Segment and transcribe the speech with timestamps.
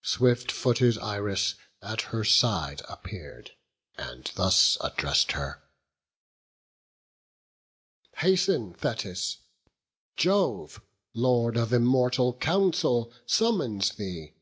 [0.00, 3.50] Swift footed Iris at her side appear'd,
[3.98, 5.62] And thus address'd her:
[8.16, 9.36] "Hasten, Thetis;
[10.16, 10.80] Jove,
[11.12, 14.32] Lord of immortal counsel, summons thee."